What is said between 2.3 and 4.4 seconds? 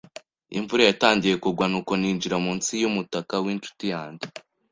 munsi yumutaka winshuti yanjye.